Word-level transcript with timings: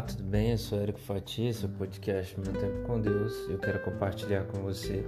Olá, 0.00 0.06
tudo 0.08 0.22
bem? 0.22 0.52
Eu 0.52 0.56
sou 0.56 0.80
Érico 0.80 0.98
Fati, 0.98 1.42
esse 1.42 1.62
é 1.62 1.68
o 1.68 1.72
podcast 1.72 2.34
Meu 2.40 2.54
Tempo 2.54 2.86
com 2.86 2.98
Deus. 2.98 3.34
Eu 3.50 3.58
quero 3.58 3.84
compartilhar 3.84 4.44
com 4.44 4.62
você. 4.62 5.04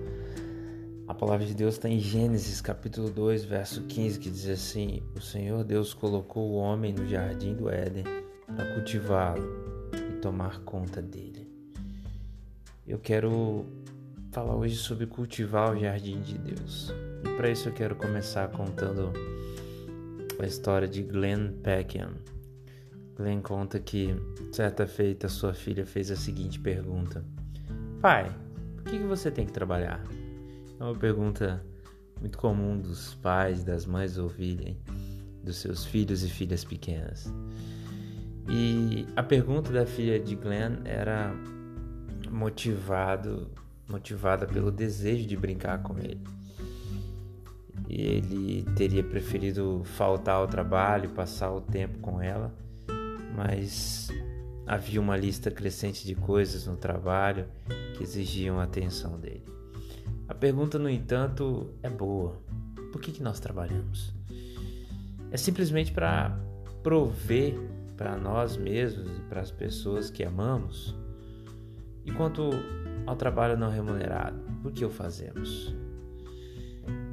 A 1.08 1.14
palavra 1.14 1.46
de 1.46 1.54
Deus 1.54 1.76
está 1.76 1.88
em 1.88 1.98
Gênesis 1.98 2.60
capítulo 2.60 3.08
2, 3.08 3.42
verso 3.42 3.84
15, 3.84 4.18
que 4.18 4.28
diz 4.28 4.46
assim: 4.46 5.02
O 5.16 5.20
Senhor 5.22 5.64
Deus 5.64 5.94
colocou 5.94 6.50
o 6.50 6.56
homem 6.56 6.92
no 6.92 7.08
jardim 7.08 7.54
do 7.54 7.70
Éden 7.70 8.04
para 8.54 8.74
cultivá-lo 8.74 9.88
e 9.94 10.20
tomar 10.20 10.60
conta 10.60 11.00
dele. 11.00 11.50
Eu 12.86 12.98
quero 12.98 13.64
falar 14.30 14.54
hoje 14.54 14.76
sobre 14.76 15.06
cultivar 15.06 15.74
o 15.74 15.80
jardim 15.80 16.20
de 16.20 16.36
Deus. 16.36 16.92
E 17.24 17.34
para 17.38 17.48
isso 17.48 17.70
eu 17.70 17.72
quero 17.72 17.96
começar 17.96 18.46
contando 18.48 19.10
a 20.38 20.44
história 20.44 20.86
de 20.86 21.02
Glenn 21.02 21.50
Peckham. 21.62 22.10
Glenn 23.22 23.40
conta 23.40 23.78
que, 23.78 24.16
certa 24.50 24.84
feita, 24.84 25.28
sua 25.28 25.54
filha 25.54 25.86
fez 25.86 26.10
a 26.10 26.16
seguinte 26.16 26.58
pergunta: 26.58 27.24
Pai, 28.00 28.34
por 28.76 28.90
que 28.90 28.98
você 28.98 29.30
tem 29.30 29.46
que 29.46 29.52
trabalhar? 29.52 30.02
É 30.80 30.82
uma 30.82 30.96
pergunta 30.96 31.64
muito 32.18 32.36
comum 32.36 32.76
dos 32.76 33.14
pais, 33.14 33.62
das 33.62 33.86
mães 33.86 34.18
ouvirem 34.18 34.76
dos 35.44 35.58
seus 35.58 35.84
filhos 35.84 36.24
e 36.24 36.28
filhas 36.28 36.64
pequenas. 36.64 37.32
E 38.48 39.06
a 39.14 39.22
pergunta 39.22 39.72
da 39.72 39.86
filha 39.86 40.18
de 40.18 40.34
Glenn 40.34 40.78
era 40.84 41.32
motivado, 42.28 43.48
motivada 43.88 44.46
pelo 44.46 44.72
desejo 44.72 45.28
de 45.28 45.36
brincar 45.36 45.80
com 45.80 45.96
ele. 45.96 46.20
E 47.88 48.02
ele 48.02 48.64
teria 48.74 49.04
preferido 49.04 49.82
faltar 49.84 50.36
ao 50.36 50.48
trabalho, 50.48 51.10
passar 51.10 51.52
o 51.52 51.60
tempo 51.60 51.98
com 52.00 52.20
ela, 52.20 52.52
mas 53.34 54.08
havia 54.66 55.00
uma 55.00 55.16
lista 55.16 55.50
crescente 55.50 56.06
de 56.06 56.14
coisas 56.14 56.66
no 56.66 56.76
trabalho 56.76 57.46
que 57.96 58.02
exigiam 58.02 58.60
a 58.60 58.64
atenção 58.64 59.18
dele. 59.18 59.44
A 60.28 60.34
pergunta, 60.34 60.78
no 60.78 60.88
entanto, 60.88 61.74
é 61.82 61.90
boa: 61.90 62.38
por 62.92 63.00
que, 63.00 63.12
que 63.12 63.22
nós 63.22 63.40
trabalhamos? 63.40 64.14
É 65.30 65.36
simplesmente 65.36 65.92
para 65.92 66.38
prover 66.82 67.54
para 67.96 68.16
nós 68.16 68.56
mesmos 68.56 69.10
e 69.18 69.20
para 69.28 69.40
as 69.40 69.50
pessoas 69.50 70.10
que 70.10 70.24
amamos? 70.24 70.96
E 72.04 72.10
quanto 72.12 72.50
ao 73.06 73.14
trabalho 73.14 73.56
não 73.56 73.70
remunerado, 73.70 74.38
por 74.62 74.72
que 74.72 74.84
o 74.84 74.90
fazemos? 74.90 75.74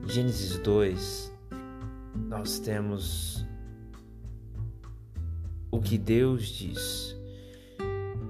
Em 0.04 0.10
Gênesis 0.10 0.58
2, 0.60 1.32
nós 2.28 2.60
temos 2.60 3.46
o 5.80 5.82
que 5.82 5.98
Deus 5.98 6.50
diz. 6.50 7.18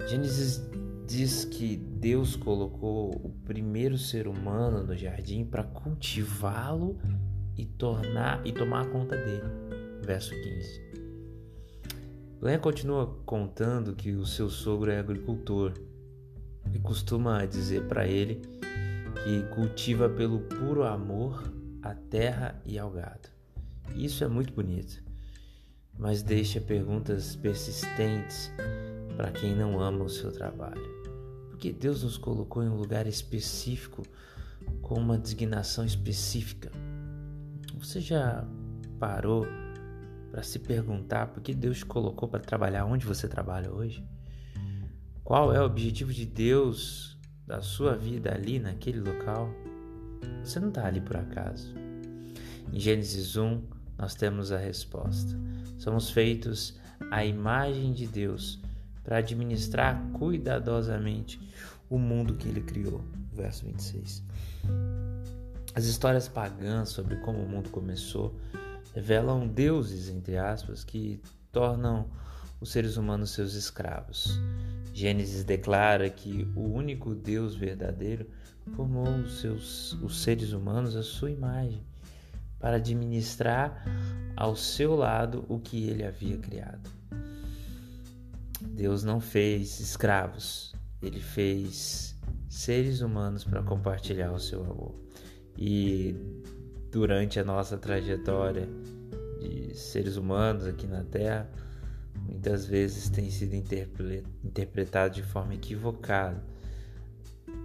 Gênesis 0.08 0.62
diz 1.08 1.46
que 1.46 1.76
Deus 1.76 2.36
colocou 2.36 3.10
o 3.24 3.30
primeiro 3.44 3.98
ser 3.98 4.28
humano 4.28 4.84
no 4.84 4.96
jardim 4.96 5.44
para 5.44 5.64
cultivá-lo 5.64 7.00
e 7.58 7.66
tornar 7.66 8.46
e 8.46 8.52
tomar 8.52 8.86
conta 8.92 9.18
dele. 9.18 9.50
Verso 10.04 10.30
15. 10.30 10.90
Glenn 12.40 12.60
continua 12.60 13.08
contando 13.26 13.96
que 13.96 14.12
o 14.12 14.28
seu 14.28 14.48
sogro 14.48 14.92
é 14.92 15.00
agricultor 15.00 15.74
e 16.72 16.78
costuma 16.78 17.48
dizer 17.48 17.88
para 17.88 18.08
ele 18.08 18.44
que 19.24 19.42
cultiva 19.56 20.08
pelo 20.08 20.42
puro 20.42 20.84
amor 20.84 21.52
a 21.82 21.96
terra 21.96 22.62
e 22.64 22.78
ao 22.78 22.92
gado. 22.92 23.28
Isso 23.96 24.24
é 24.24 24.28
muito 24.28 24.54
bonito 24.54 25.09
mas 26.00 26.24
deixa 26.24 26.62
perguntas 26.62 27.36
persistentes 27.36 28.50
para 29.18 29.32
quem 29.32 29.54
não 29.54 29.82
ama 29.82 30.06
o 30.06 30.10
seu 30.10 30.32
trabalho. 30.32 30.82
Porque 31.50 31.74
Deus 31.74 32.04
nos 32.04 32.18
colocou 32.18 32.64
em 32.64 32.70
um 32.70 32.78
lugar 32.78 33.06
específico 33.06 34.04
com 34.82 34.96
uma 34.96 35.18
designação 35.18 35.84
específica. 35.84 36.72
Você 37.78 38.00
já 38.00 38.48
parou 38.98 39.46
para 40.32 40.42
se 40.42 40.60
perguntar 40.60 41.28
por 41.28 41.44
que 41.44 41.54
Deus 41.54 41.80
te 41.80 41.86
colocou 41.86 42.30
para 42.30 42.40
trabalhar 42.40 42.86
onde 42.86 43.06
você 43.06 43.28
trabalha 43.28 43.72
hoje? 43.72 44.04
Qual 45.24 45.54
é 45.54 45.62
o 45.62 45.66
objetivo 45.66 46.14
de 46.14 46.26
Deus 46.26 47.20
da 47.46 47.62
sua 47.62 47.96
vida 47.96 48.34
ali 48.34 48.58
naquele 48.58 49.00
local? 49.00 49.50
Você 50.44 50.60
não 50.60 50.70
está 50.70 50.88
ali 50.88 51.02
por 51.02 51.18
acaso. 51.18 51.74
Em 52.72 52.80
Gênesis 52.80 53.36
1, 53.36 53.62
nós 54.00 54.16
temos 54.16 54.54
a 54.54 54.58
resposta. 54.58 55.38
Somos 55.78 56.10
feitos 56.10 56.80
à 57.12 57.26
imagem 57.26 57.92
de 57.92 58.08
Deus 58.08 58.58
para 59.04 59.18
administrar 59.18 60.02
cuidadosamente 60.14 61.38
o 61.90 62.00
mundo 62.00 62.36
que 62.36 62.48
ele 62.48 62.62
criou. 62.62 63.04
Verso 63.34 63.66
26. 63.66 64.24
As 65.76 65.86
histórias 65.86 66.30
pagãs 66.30 66.90
sobre 66.90 67.18
como 67.18 67.40
o 67.40 67.50
mundo 67.50 67.70
começou 67.70 68.40
revelam 68.96 69.48
deuses, 69.48 70.10
entre 70.10 70.38
aspas, 70.38 70.84
que 70.84 71.22
tornam 71.52 72.10
os 72.62 72.72
seres 72.72 72.96
humanos 72.96 73.32
seus 73.32 73.54
escravos. 73.54 74.40
Gênesis 74.94 75.44
declara 75.44 76.10
que 76.10 76.48
o 76.56 76.62
único 76.62 77.14
Deus 77.14 77.56
verdadeiro 77.56 78.28
formou 78.76 79.08
os, 79.08 79.40
seus, 79.40 79.94
os 80.02 80.22
seres 80.22 80.54
humanos 80.54 80.96
à 80.96 81.04
sua 81.04 81.32
imagem 81.32 81.82
para 82.60 82.76
administrar 82.76 83.84
ao 84.36 84.56
seu 84.56 84.96
lado 84.96 85.46
o 85.48 85.60
que 85.60 85.90
ele 85.90 86.04
havia 86.04 86.38
criado. 86.38 86.90
Deus 88.62 89.04
não 89.04 89.20
fez 89.20 89.80
escravos, 89.80 90.74
ele 91.02 91.20
fez 91.20 92.16
seres 92.50 93.02
humanos 93.02 93.44
para 93.44 93.64
compartilhar 93.64 94.32
o 94.32 94.40
seu 94.40 94.64
amor. 94.64 94.96
E 95.58 96.16
durante 96.92 97.40
a 97.40 97.44
nossa 97.44 97.78
trajetória 97.78 98.68
de 99.40 99.76
seres 99.76 100.18
humanos 100.18 100.66
aqui 100.66 100.88
na 100.88 101.04
Terra, 101.04 101.50
muitas 102.28 102.66
vezes 102.66 103.10
tem 103.10 103.30
sido 103.30 103.56
interpretado 103.56 105.14
de 105.14 105.24
forma 105.24 105.54
equivocada 105.54 106.44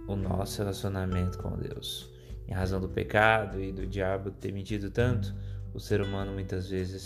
o 0.07 0.15
nosso 0.15 0.59
relacionamento 0.59 1.37
com 1.39 1.57
Deus. 1.57 2.14
Em 2.47 2.53
razão 2.53 2.79
do 2.79 2.87
pecado 2.87 3.61
e 3.61 3.71
do 3.71 3.85
diabo 3.85 4.31
ter 4.31 4.51
mentido 4.51 4.91
tanto, 4.91 5.33
o 5.73 5.79
ser 5.79 6.01
humano 6.01 6.31
muitas 6.31 6.69
vezes 6.69 7.03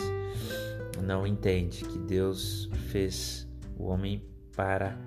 não 1.04 1.26
entende 1.26 1.84
que 1.84 1.98
Deus 1.98 2.70
fez 2.92 3.48
o 3.78 3.86
homem 3.86 4.24
para 4.56 4.98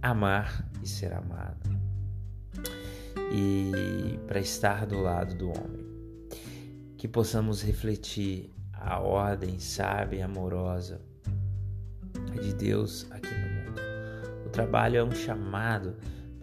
amar 0.00 0.70
e 0.82 0.88
ser 0.88 1.12
amado 1.12 1.68
e 3.32 4.18
para 4.26 4.40
estar 4.40 4.86
do 4.86 5.00
lado 5.00 5.34
do 5.34 5.48
homem. 5.48 5.86
Que 6.96 7.08
possamos 7.08 7.62
refletir 7.62 8.50
a 8.72 8.98
ordem 8.98 9.58
sábia 9.58 10.18
e 10.18 10.22
amorosa 10.22 11.00
de 12.42 12.54
Deus 12.54 13.06
aqui 13.10 13.28
no 13.28 13.48
mundo. 13.48 13.80
O 14.46 14.48
trabalho 14.50 14.96
é 14.96 15.04
um 15.04 15.12
chamado 15.12 15.96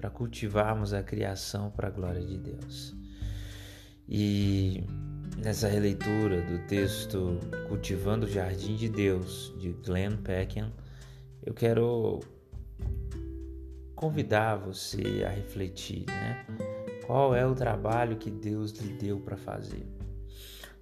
para 0.07 0.09
cultivarmos 0.09 0.93
a 0.93 1.03
criação 1.03 1.69
para 1.69 1.89
a 1.89 1.91
glória 1.91 2.21
de 2.21 2.37
Deus. 2.37 2.95
E 4.07 4.83
nessa 5.37 5.67
releitura 5.67 6.41
do 6.41 6.65
texto 6.67 7.37
Cultivando 7.67 8.25
o 8.25 8.29
Jardim 8.29 8.75
de 8.75 8.87
Deus, 8.87 9.53
de 9.59 9.73
Glenn 9.85 10.15
Peckham, 10.17 10.71
eu 11.45 11.53
quero 11.53 12.21
convidar 13.95 14.55
você 14.55 15.25
a 15.25 15.29
refletir, 15.29 16.05
né? 16.07 16.45
Qual 17.05 17.35
é 17.35 17.45
o 17.45 17.53
trabalho 17.53 18.17
que 18.17 18.31
Deus 18.31 18.71
lhe 18.71 18.93
deu 18.93 19.19
para 19.19 19.35
fazer? 19.35 19.85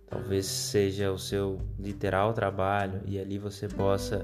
Talvez 0.08 0.46
seja 0.46 1.12
o 1.12 1.18
seu 1.18 1.60
literal 1.80 2.32
trabalho 2.34 3.02
e 3.06 3.20
ali 3.20 3.40
você 3.40 3.68
possa 3.68 4.24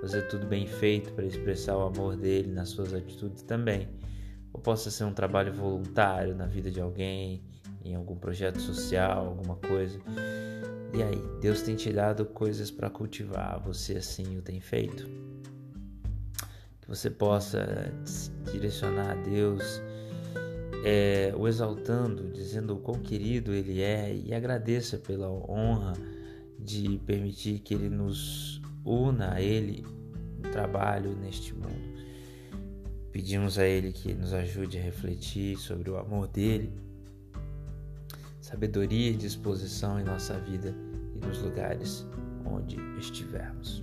fazer 0.00 0.22
tudo 0.28 0.46
bem 0.46 0.66
feito 0.66 1.12
para 1.12 1.24
expressar 1.24 1.76
o 1.76 1.82
amor 1.82 2.16
dele 2.16 2.50
nas 2.52 2.70
suas 2.70 2.92
atitudes 2.92 3.42
também. 3.42 3.88
Ou 4.52 4.60
possa 4.60 4.90
ser 4.90 5.04
um 5.04 5.12
trabalho 5.12 5.52
voluntário 5.52 6.34
na 6.34 6.46
vida 6.46 6.70
de 6.70 6.80
alguém, 6.80 7.42
em 7.84 7.94
algum 7.94 8.16
projeto 8.16 8.60
social, 8.60 9.26
alguma 9.26 9.56
coisa. 9.56 9.98
E 10.92 11.02
aí, 11.02 11.22
Deus 11.40 11.62
tem 11.62 11.76
te 11.76 11.92
dado 11.92 12.24
coisas 12.24 12.70
para 12.70 12.90
cultivar, 12.90 13.60
você 13.60 13.96
assim 13.96 14.36
o 14.36 14.42
tem 14.42 14.60
feito? 14.60 15.08
Que 16.80 16.88
você 16.88 17.08
possa 17.08 17.92
direcionar 18.52 19.12
a 19.12 19.14
Deus, 19.14 19.80
é, 20.84 21.32
o 21.36 21.46
exaltando, 21.46 22.28
dizendo 22.32 22.74
o 22.74 22.78
quão 22.78 22.98
querido 23.00 23.52
Ele 23.52 23.80
é 23.80 24.12
e 24.14 24.34
agradeça 24.34 24.98
pela 24.98 25.30
honra 25.30 25.92
de 26.58 26.98
permitir 27.06 27.60
que 27.60 27.72
Ele 27.72 27.88
nos 27.88 28.60
una 28.84 29.34
a 29.34 29.40
Ele 29.40 29.84
no 30.42 30.50
trabalho 30.50 31.14
neste 31.16 31.54
mundo. 31.54 31.89
Pedimos 33.12 33.58
a 33.58 33.66
Ele 33.66 33.92
que 33.92 34.14
nos 34.14 34.32
ajude 34.32 34.78
a 34.78 34.82
refletir 34.82 35.56
sobre 35.56 35.90
o 35.90 35.96
amor 35.96 36.28
dele 36.28 36.72
sabedoria 38.50 39.10
e 39.10 39.16
disposição 39.16 40.00
em 40.00 40.04
nossa 40.04 40.38
vida 40.40 40.74
e 41.14 41.24
nos 41.24 41.38
lugares 41.40 42.04
onde 42.44 42.76
estivermos. 42.98 43.82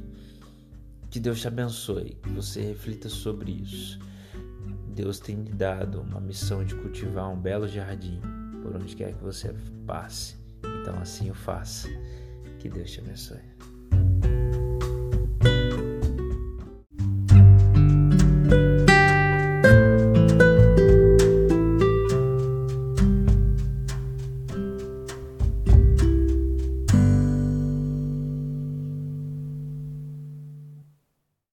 Que 1.10 1.22
Deus 1.22 1.40
te 1.40 1.48
abençoe, 1.48 2.18
que 2.22 2.30
você 2.30 2.62
reflita 2.62 3.08
sobre 3.08 3.52
isso. 3.52 3.98
Deus 4.94 5.20
tem 5.20 5.42
lhe 5.42 5.54
dado 5.54 6.02
uma 6.02 6.20
missão 6.20 6.66
de 6.66 6.76
cultivar 6.76 7.30
um 7.30 7.40
belo 7.40 7.68
jardim 7.68 8.20
por 8.62 8.76
onde 8.76 8.96
quer 8.96 9.14
que 9.14 9.24
você 9.24 9.56
passe. 9.86 10.36
Então 10.82 11.00
assim 11.00 11.30
o 11.30 11.34
faça. 11.34 11.88
Que 12.60 12.68
Deus 12.68 12.92
te 12.92 13.00
abençoe. 13.00 13.40